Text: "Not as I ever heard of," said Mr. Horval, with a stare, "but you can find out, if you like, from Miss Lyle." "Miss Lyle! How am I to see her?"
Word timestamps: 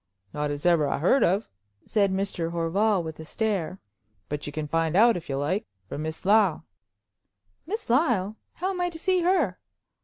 "Not 0.33 0.49
as 0.49 0.65
I 0.65 0.71
ever 0.71 0.97
heard 0.97 1.23
of," 1.23 1.47
said 1.85 2.11
Mr. 2.11 2.49
Horval, 2.49 3.03
with 3.03 3.19
a 3.19 3.23
stare, 3.23 3.77
"but 4.29 4.47
you 4.47 4.51
can 4.51 4.67
find 4.67 4.95
out, 4.97 5.15
if 5.15 5.29
you 5.29 5.37
like, 5.37 5.67
from 5.87 6.01
Miss 6.01 6.25
Lyle." 6.25 6.65
"Miss 7.67 7.87
Lyle! 7.87 8.35
How 8.53 8.71
am 8.71 8.81
I 8.81 8.89
to 8.89 8.97
see 8.97 9.21
her?" 9.21 9.59